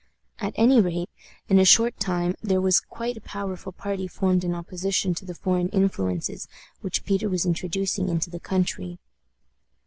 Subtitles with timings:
[0.39, 1.11] At any rate,
[1.47, 5.35] in a short time there was quite a powerful party formed in opposition to the
[5.35, 6.47] foreign influences
[6.79, 8.97] which Peter was introducing into the country.